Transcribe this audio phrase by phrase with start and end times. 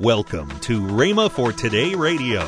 [0.00, 2.40] Welcome to Rhema for Today Radio.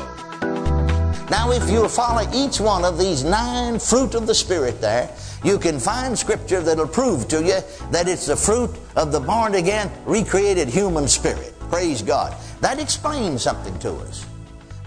[1.29, 5.59] Now, if you'll follow each one of these nine fruit of the Spirit there, you
[5.59, 7.59] can find scripture that'll prove to you
[7.91, 11.53] that it's the fruit of the born again, recreated human spirit.
[11.69, 12.35] Praise God.
[12.61, 14.25] That explains something to us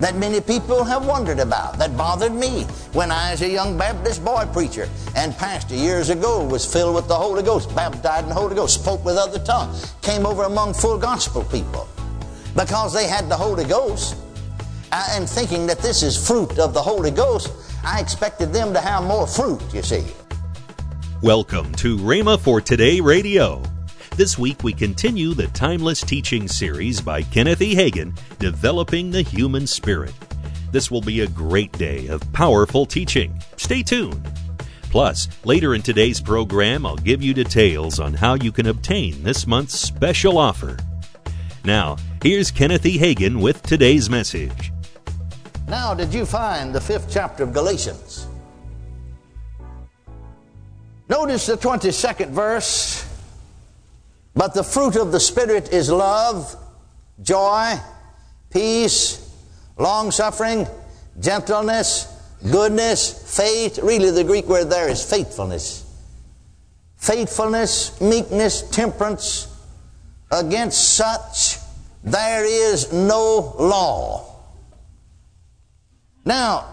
[0.00, 4.25] that many people have wondered about, that bothered me when I, as a young Baptist
[4.25, 8.34] boy preacher and pastor years ago, was filled with the Holy Ghost, baptized in the
[8.34, 11.88] Holy Ghost, spoke with other tongues, came over among full gospel people
[12.59, 14.17] because they had the Holy Ghost.
[14.90, 17.53] And thinking that this is fruit of the Holy Ghost,
[17.85, 20.04] I expected them to have more fruit, you see.
[21.22, 23.63] Welcome to Rhema for Today Radio.
[24.16, 27.76] This week we continue the timeless teaching series by Kenneth E.
[27.76, 30.14] Hagin, Developing the Human Spirit.
[30.72, 33.41] This will be a great day of powerful teaching.
[33.56, 34.28] Stay tuned.
[34.91, 39.47] Plus, later in today's program, I'll give you details on how you can obtain this
[39.47, 40.77] month's special offer.
[41.69, 42.98] Now, here's Kenneth E.
[42.98, 44.72] Hagin with today's message.
[45.69, 48.27] Now, did you find the fifth chapter of Galatians?
[51.11, 53.06] Notice the 22nd verse.
[54.34, 56.56] But the fruit of the Spirit is love,
[57.20, 57.74] joy,
[58.48, 59.30] peace,
[59.77, 60.66] long suffering,
[61.20, 62.06] gentleness,
[62.50, 63.78] goodness, faith.
[63.83, 65.84] Really, the Greek word there is faithfulness.
[66.96, 69.55] Faithfulness, meekness, temperance.
[70.30, 71.47] Against such
[72.04, 74.24] there is no law.
[76.24, 76.66] Now,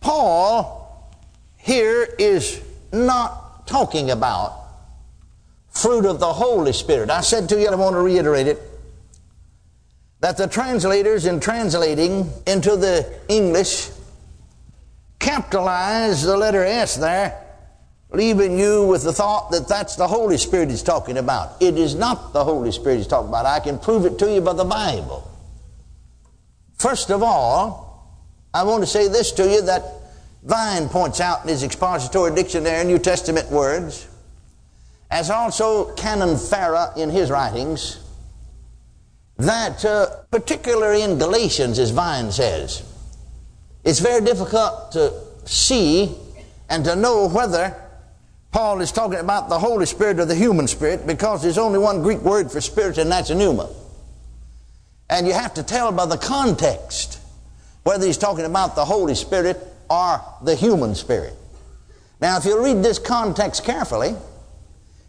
[0.00, 1.10] Paul
[1.56, 2.60] here is
[2.92, 4.54] not talking about
[5.70, 7.10] fruit of the Holy Spirit.
[7.10, 8.62] I said to you, I want to reiterate it,
[10.20, 13.90] that the translators, in translating into the English,
[15.18, 17.47] capitalize the letter S there
[18.10, 21.60] leaving you with the thought that that's the Holy Spirit he's talking about.
[21.60, 23.46] It is not the Holy Spirit he's talking about.
[23.46, 25.30] I can prove it to you by the Bible.
[26.78, 27.88] First of all,
[28.54, 29.82] I want to say this to you that
[30.44, 34.08] Vine points out in his expository dictionary, New Testament words,
[35.10, 38.00] as also Canon Farrar in his writings,
[39.36, 42.82] that uh, particularly in Galatians, as Vine says,
[43.84, 45.12] it's very difficult to
[45.44, 46.14] see
[46.68, 47.74] and to know whether
[48.50, 52.02] Paul is talking about the Holy Spirit or the human spirit because there's only one
[52.02, 53.68] Greek word for spirit, and that's pneuma.
[55.10, 57.20] And you have to tell by the context
[57.82, 59.58] whether he's talking about the Holy Spirit
[59.90, 61.34] or the human spirit.
[62.20, 64.14] Now, if you read this context carefully,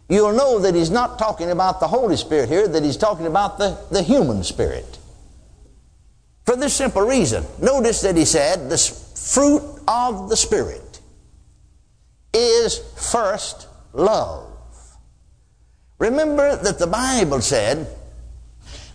[0.08, 3.58] you'll know that he's not talking about the Holy Spirit here, that he's talking about
[3.58, 4.98] the, the human spirit.
[6.46, 7.44] For this simple reason.
[7.60, 10.89] Notice that he said, the fruit of the Spirit
[12.32, 14.46] is first love.
[15.98, 17.86] Remember that the Bible said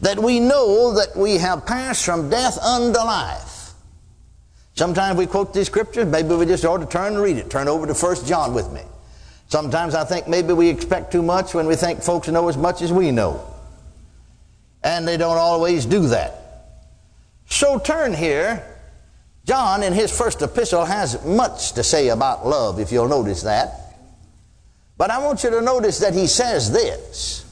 [0.02, 3.74] that we know that we have passed from death unto life.
[4.74, 7.50] Sometimes we quote these scriptures, maybe we just ought to turn and read it.
[7.50, 8.82] Turn over to 1 John with me.
[9.48, 12.82] Sometimes I think maybe we expect too much when we think folks know as much
[12.82, 13.46] as we know.
[14.84, 16.42] And they don't always do that.
[17.48, 18.75] So turn here
[19.46, 23.96] John, in his first epistle, has much to say about love, if you'll notice that.
[24.98, 27.44] But I want you to notice that he says this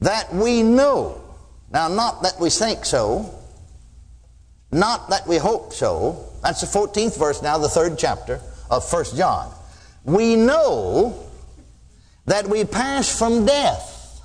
[0.00, 1.22] that we know.
[1.70, 3.38] Now, not that we think so,
[4.72, 6.24] not that we hope so.
[6.42, 9.52] That's the 14th verse now, the third chapter of 1 John.
[10.04, 11.28] We know
[12.26, 14.20] that we pass from death,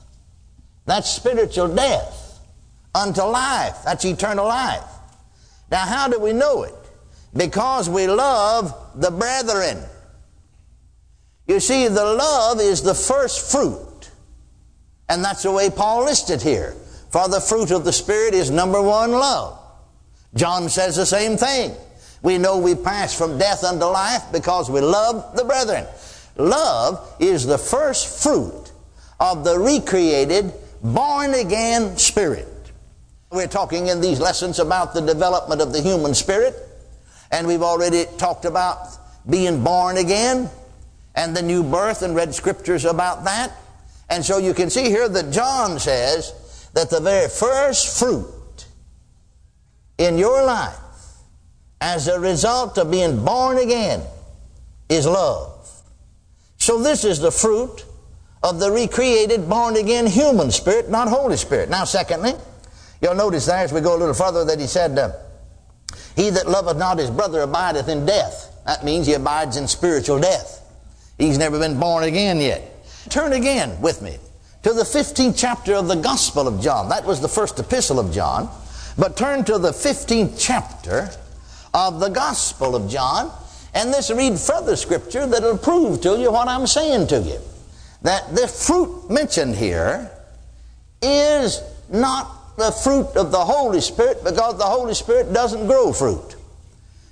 [0.85, 2.39] that's spiritual death,
[2.95, 4.96] unto life, that's eternal life.
[5.69, 6.73] Now, how do we know it?
[7.35, 9.83] Because we love the brethren.
[11.47, 14.11] You see, the love is the first fruit.
[15.09, 16.75] And that's the way Paul listed here.
[17.09, 19.59] For the fruit of the Spirit is number one, love.
[20.35, 21.73] John says the same thing.
[22.21, 25.85] We know we pass from death unto life because we love the brethren.
[26.35, 28.71] Love is the first fruit
[29.19, 30.53] of the recreated,
[30.83, 32.47] born again spirit.
[33.29, 36.55] We're talking in these lessons about the development of the human spirit,
[37.29, 38.87] and we've already talked about
[39.29, 40.49] being born again
[41.13, 43.51] and the new birth and read scriptures about that.
[44.09, 48.65] And so you can see here that John says that the very first fruit
[49.97, 50.77] in your life
[51.81, 54.01] as a result of being born again
[54.87, 55.69] is love.
[56.57, 57.83] So this is the fruit
[58.41, 61.69] of the recreated, born again human spirit, not Holy Spirit.
[61.69, 62.33] Now, secondly,
[63.01, 65.11] You'll notice there as we go a little further that he said, uh,
[66.15, 68.53] He that loveth not his brother abideth in death.
[68.65, 70.61] That means he abides in spiritual death.
[71.17, 72.61] He's never been born again yet.
[73.09, 74.17] Turn again with me
[74.63, 76.89] to the 15th chapter of the Gospel of John.
[76.89, 78.49] That was the first epistle of John.
[78.97, 81.09] But turn to the 15th chapter
[81.73, 83.31] of the Gospel of John,
[83.73, 87.39] and this read further scripture that'll prove to you what I'm saying to you.
[88.01, 90.11] That the fruit mentioned here
[91.01, 96.35] is not the fruit of the Holy Spirit because the Holy Spirit doesn't grow fruit.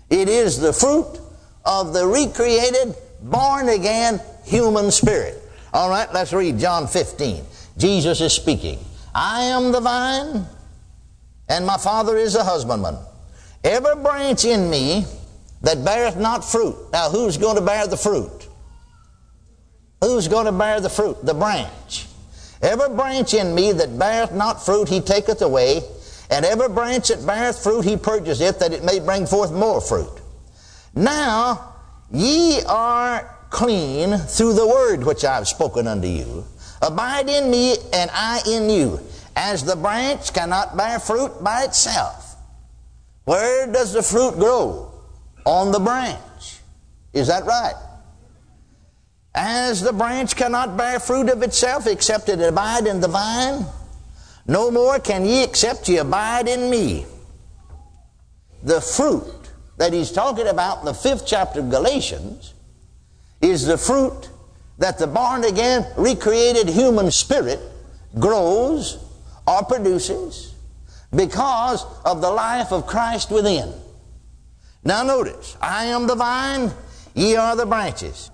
[0.10, 1.20] It is the fruit
[1.64, 5.42] of the recreated, born again human spirit.
[5.74, 7.44] All right, let's read John 15.
[7.78, 8.80] Jesus is speaking.
[9.14, 10.46] I am the vine,
[11.48, 12.98] and my Father is the husbandman.
[13.64, 15.06] Every branch in me
[15.62, 16.76] that beareth not fruit.
[16.92, 18.48] Now, who's going to bear the fruit?
[20.02, 21.26] Who's going to bear the fruit?
[21.26, 22.05] The branch.
[22.66, 25.82] Every branch in me that beareth not fruit, he taketh away.
[26.32, 29.80] And every branch that beareth fruit, he purges it, that it may bring forth more
[29.80, 30.20] fruit.
[30.96, 31.76] Now,
[32.12, 36.44] ye are clean through the word which I have spoken unto you.
[36.82, 39.00] Abide in me, and I in you.
[39.36, 42.36] As the branch cannot bear fruit by itself.
[43.26, 44.92] Where does the fruit grow?
[45.46, 46.62] On the branch.
[47.14, 47.76] Is that right?
[49.36, 53.66] As the branch cannot bear fruit of itself except it abide in the vine,
[54.48, 57.06] no more can ye except ye abide in me.
[58.64, 62.54] The fruit that he's talking about in the fifth chapter of Galatians
[63.42, 64.30] is the fruit
[64.78, 67.60] that the born again, recreated human spirit
[68.18, 69.04] grows
[69.46, 70.54] or produces
[71.14, 73.74] because of the life of Christ within.
[74.86, 76.72] Now notice, I am the vine,
[77.14, 78.32] ye are the branches.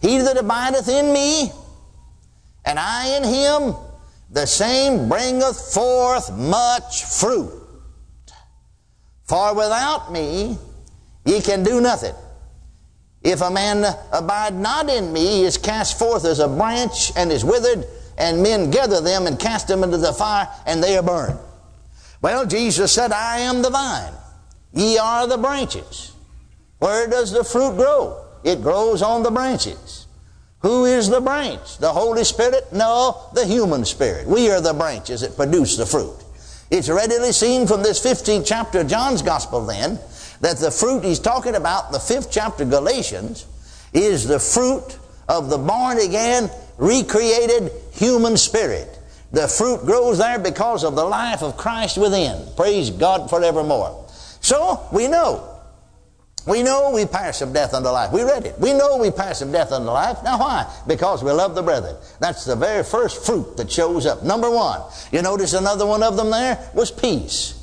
[0.00, 1.52] He that abideth in me,
[2.64, 3.74] and I in him,
[4.30, 7.50] the same bringeth forth much fruit.
[9.24, 10.58] For without me,
[11.24, 12.14] ye can do nothing.
[13.22, 17.32] If a man abide not in me, he is cast forth as a branch and
[17.32, 17.86] is withered,
[18.16, 21.38] and men gather them and cast them into the fire, and they are burned.
[22.22, 24.12] Well, Jesus said, I am the vine.
[24.72, 26.12] Ye are the branches.
[26.78, 28.24] Where does the fruit grow?
[28.44, 30.06] It grows on the branches.
[30.60, 31.78] Who is the branch?
[31.78, 32.72] The Holy Spirit?
[32.72, 34.26] No, the human spirit.
[34.26, 36.16] We are the branches that produce the fruit.
[36.70, 39.98] It's readily seen from this 15th chapter of John's Gospel then
[40.40, 43.46] that the fruit he's talking about, the fifth chapter Galatians,
[43.92, 44.98] is the fruit
[45.28, 48.98] of the born again, recreated human spirit.
[49.32, 52.46] The fruit grows there because of the life of Christ within.
[52.56, 54.06] Praise God forevermore.
[54.40, 55.57] So we know.
[56.48, 58.10] We know we pass from death unto life.
[58.10, 58.58] We read it.
[58.58, 60.24] We know we pass from death unto life.
[60.24, 60.72] Now why?
[60.86, 61.94] Because we love the brethren.
[62.20, 64.22] That's the very first fruit that shows up.
[64.22, 64.80] Number one.
[65.12, 67.54] You notice another one of them there was peace.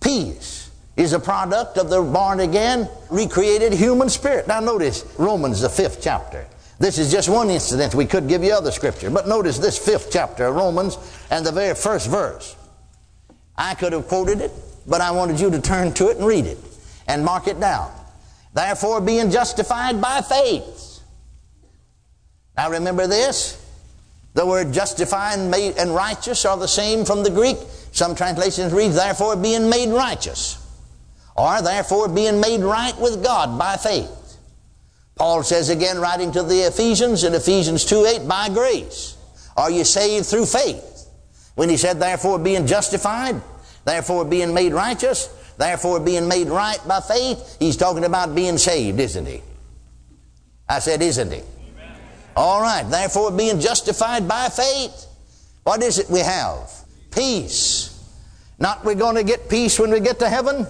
[0.00, 4.46] Peace is a product of the born again, recreated human spirit.
[4.46, 6.46] Now notice Romans, the fifth chapter.
[6.78, 7.94] This is just one incident.
[7.94, 10.98] We could give you other scripture, but notice this fifth chapter of Romans
[11.30, 12.54] and the very first verse.
[13.56, 14.52] I could have quoted it,
[14.86, 16.58] but I wanted you to turn to it and read it
[17.06, 17.90] and mark it down.
[18.54, 21.00] Therefore, being justified by faith.
[22.56, 23.64] Now remember this.
[24.34, 27.56] The word justify and, made, and righteous are the same from the Greek.
[27.92, 30.64] Some translations read, therefore being made righteous
[31.38, 34.10] or therefore being made right with God by faith.
[35.14, 39.16] Paul says again, writing to the Ephesians in Ephesians 2 8, by grace
[39.56, 41.08] are you saved through faith.
[41.54, 43.40] When he said, therefore being justified,
[43.84, 45.28] therefore being made righteous,
[45.58, 49.42] therefore being made right by faith, he's talking about being saved, isn't he?
[50.68, 51.40] I said, isn't he?
[51.40, 51.96] Amen.
[52.36, 55.06] All right, therefore being justified by faith,
[55.64, 56.70] what is it we have?
[57.10, 57.94] Peace.
[58.58, 60.66] Not we're going to get peace when we get to heaven.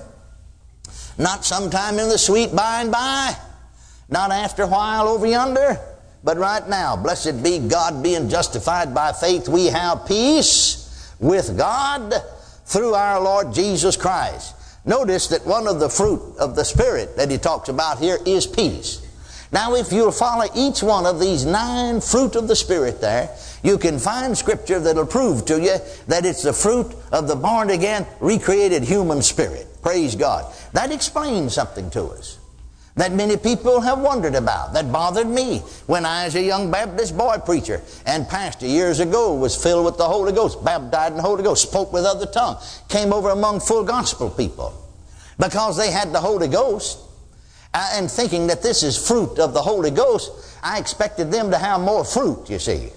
[1.18, 3.36] Not sometime in the sweet by and by.
[4.08, 5.78] Not after a while over yonder.
[6.22, 12.12] But right now, blessed be God, being justified by faith, we have peace with God
[12.64, 14.54] through our Lord Jesus Christ.
[14.88, 18.46] Notice that one of the fruit of the Spirit that he talks about here is
[18.46, 19.06] peace.
[19.52, 23.28] Now, if you'll follow each one of these nine fruit of the Spirit there,
[23.62, 25.76] you can find scripture that'll prove to you
[26.06, 29.66] that it's the fruit of the born again, recreated human spirit.
[29.82, 30.50] Praise God.
[30.72, 32.37] That explains something to us
[32.98, 37.16] that many people have wondered about, that bothered me when I, as a young Baptist
[37.16, 41.22] boy preacher and pastor years ago, was filled with the Holy Ghost, baptized in the
[41.22, 44.74] Holy Ghost, spoke with other tongues, came over among full gospel people.
[45.38, 46.98] Because they had the Holy Ghost,
[47.72, 50.32] uh, and thinking that this is fruit of the Holy Ghost,
[50.64, 52.90] I expected them to have more fruit, you see.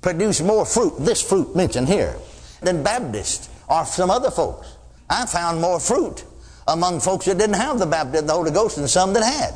[0.00, 2.16] Produce more fruit, this fruit mentioned here,
[2.62, 4.78] than Baptists or some other folks.
[5.10, 6.24] I found more fruit
[6.68, 9.54] among folks that didn't have the baptism of the Holy Ghost and some that had.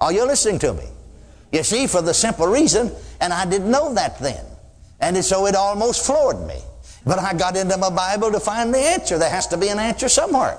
[0.00, 0.84] Are you listening to me?
[1.52, 4.44] You see, for the simple reason, and I didn't know that then,
[5.00, 6.60] And so it almost floored me.
[7.06, 9.18] But I got into my Bible to find the answer.
[9.18, 10.58] There has to be an answer somewhere.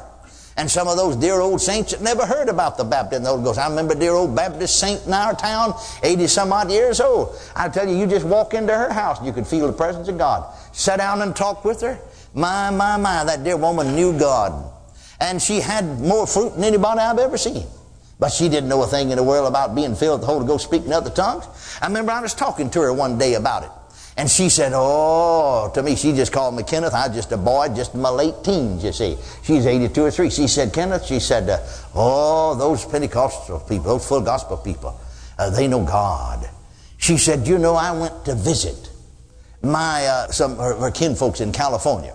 [0.57, 3.29] And some of those dear old saints that never heard about the baptism of the
[3.29, 3.59] Holy Ghost.
[3.59, 5.73] I remember dear old Baptist saint in our town,
[6.03, 7.39] 80 some odd years old.
[7.55, 10.17] I tell you, you just walk into her house you could feel the presence of
[10.17, 10.53] God.
[10.73, 11.97] Sat down and talked with her.
[12.33, 14.73] My, my, my, that dear woman knew God.
[15.21, 17.65] And she had more fruit than anybody I've ever seen.
[18.19, 20.45] But she didn't know a thing in the world about being filled with the Holy
[20.45, 21.45] Ghost, speaking other tongues.
[21.81, 23.69] I remember I was talking to her one day about it.
[24.17, 26.93] And she said, Oh, to me, she just called me Kenneth.
[26.93, 29.17] I was just a boy, just in my late teens, you see.
[29.43, 30.29] She's 82 or 3.
[30.29, 34.99] She said, Kenneth, she said, uh, Oh, those Pentecostal people, those full gospel people,
[35.38, 36.49] uh, they know God.
[36.97, 38.89] She said, You know, I went to visit
[39.63, 42.13] my, uh, some, her, her kinfolks in California.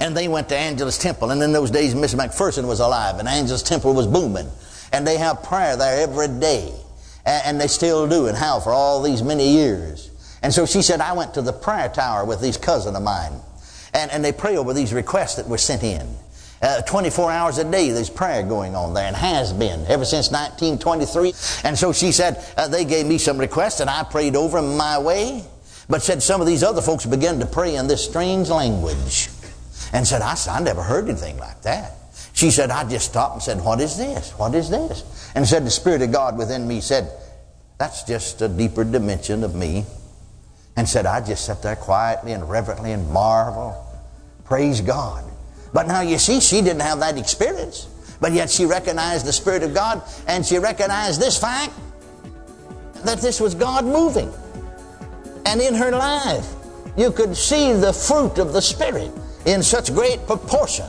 [0.00, 1.30] And they went to Angelus Temple.
[1.30, 4.50] And in those days, Miss McPherson was alive, and Angelus Temple was booming.
[4.92, 6.72] And they have prayer there every day.
[7.24, 10.10] And they still do, and how for all these many years.
[10.42, 13.32] And so she said, I went to the prayer tower with these cousin of mine.
[13.92, 16.08] And, and they pray over these requests that were sent in.
[16.60, 20.30] Uh, 24 hours a day, there's prayer going on there and has been ever since
[20.30, 21.32] 1923.
[21.62, 24.76] And so she said, uh, they gave me some requests and I prayed over them
[24.76, 25.44] my way.
[25.88, 29.30] But said some of these other folks began to pray in this strange language.
[29.92, 31.94] And said, I, I never heard anything like that.
[32.32, 34.32] She said, I just stopped and said, What is this?
[34.32, 35.32] What is this?
[35.34, 37.10] And said, The Spirit of God within me said,
[37.78, 39.84] That's just a deeper dimension of me.
[40.76, 43.84] And said, I just sat there quietly and reverently and marvel.
[44.44, 45.24] Praise God.
[45.72, 47.88] But now you see, she didn't have that experience.
[48.20, 51.72] But yet she recognized the Spirit of God and she recognized this fact
[53.04, 54.32] that this was God moving.
[55.46, 56.46] And in her life,
[56.96, 59.10] you could see the fruit of the Spirit
[59.46, 60.86] in such great proportion.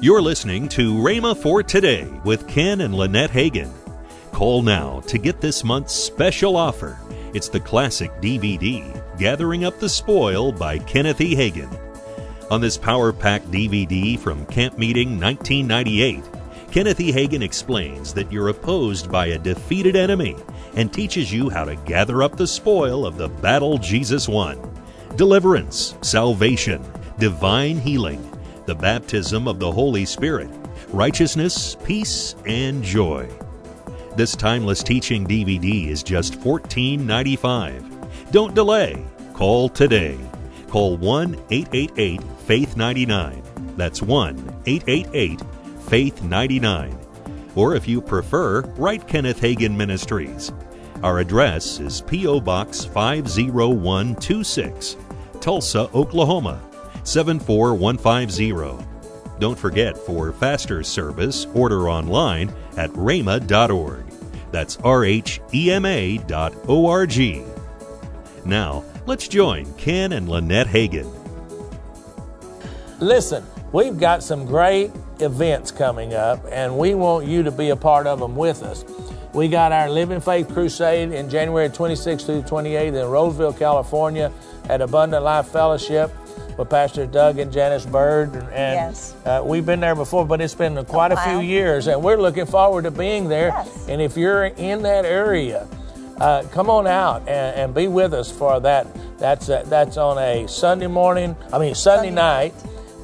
[0.00, 3.70] You're listening to Rhema for Today with Ken and Lynette Hagin.
[4.32, 6.98] Call now to get this month's special offer.
[7.34, 11.34] It's the classic DVD, Gathering Up the Spoil by Kenneth E.
[11.34, 11.78] Hagin.
[12.50, 16.24] On this Power Pack DVD from Camp Meeting 1998,
[16.72, 17.12] Kenneth E.
[17.12, 20.34] Hagin explains that you're opposed by a defeated enemy
[20.76, 24.69] and teaches you how to gather up the spoil of the battle Jesus won
[25.20, 26.82] deliverance, salvation,
[27.18, 28.26] divine healing
[28.64, 30.48] the baptism of the Holy Spirit,
[30.94, 33.28] righteousness, peace, and joy.
[34.16, 38.30] This timeless teaching DVD is just $14.95.
[38.30, 39.04] Don't delay.
[39.34, 40.18] Call today.
[40.68, 43.42] Call 1 888 Faith 99.
[43.76, 45.42] That's 1 888
[45.82, 46.98] Faith 99.
[47.56, 50.50] Or if you prefer, write Kenneth Hagin Ministries.
[51.02, 52.42] Our address is P.O.
[52.42, 54.96] Box 50126,
[55.40, 56.62] Tulsa, Oklahoma
[57.04, 58.86] 74150.
[59.38, 64.04] Don't forget for faster service, order online at rhema.org.
[64.52, 67.42] That's R H E M A dot O R G.
[68.44, 71.10] Now, let's join Ken and Lynette Hagin.
[72.98, 77.76] Listen, we've got some great events coming up, and we want you to be a
[77.76, 78.84] part of them with us.
[79.32, 84.32] We got our Living Faith Crusade in January 26th through 28th in Roseville, California
[84.68, 86.10] at Abundant Life Fellowship
[86.58, 88.34] with Pastor Doug and Janice Bird.
[88.34, 89.14] And yes.
[89.24, 92.20] uh, we've been there before, but it's been quite a, a few years, and we're
[92.20, 93.48] looking forward to being there.
[93.48, 93.88] Yes.
[93.88, 95.68] And if you're in that area,
[96.18, 98.86] uh, come on out and, and, be with us for that.
[99.18, 101.36] That's a, that's on a Sunday morning.
[101.52, 102.54] I mean Sunday, Sunday night,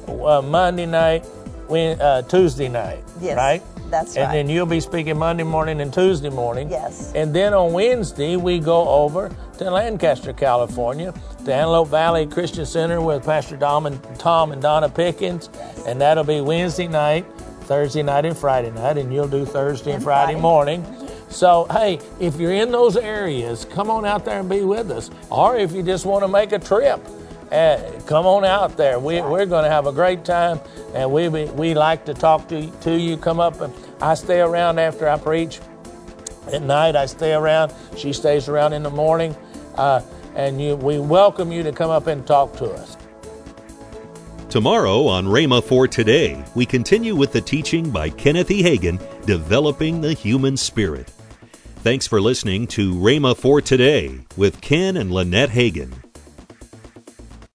[0.07, 1.25] uh, Monday night,
[1.69, 3.03] uh, Tuesday night.
[3.19, 3.37] Yes.
[3.37, 3.63] Right.
[3.89, 4.33] That's and right.
[4.33, 6.69] then you'll be speaking Monday morning and Tuesday morning.
[6.69, 7.13] Yes.
[7.15, 11.13] And then on Wednesday, we go over to Lancaster, California,
[11.45, 15.49] to Antelope Valley Christian Center with Pastor Dom and, Tom and Donna Pickens.
[15.53, 15.85] Yes.
[15.85, 17.25] And that'll be Wednesday night,
[17.61, 18.97] Thursday night, and Friday night.
[18.97, 20.85] And you'll do Thursday and, and Friday, Friday morning.
[21.29, 25.09] So, hey, if you're in those areas, come on out there and be with us.
[25.29, 27.05] Or if you just want to make a trip,
[27.51, 28.99] uh, come on out there.
[28.99, 30.59] We, we're going to have a great time,
[30.93, 33.17] and we we like to talk to to you.
[33.17, 35.59] Come up, and I stay around after I preach.
[36.51, 37.73] At night, I stay around.
[37.97, 39.35] She stays around in the morning,
[39.75, 40.01] uh,
[40.35, 42.95] and you, we welcome you to come up and talk to us.
[44.49, 48.63] Tomorrow on Rhema for Today, we continue with the teaching by Kenneth E.
[48.63, 51.11] Hagin, Developing the Human Spirit.
[51.79, 56.06] Thanks for listening to Rhema for Today with Ken and Lynette Hagin.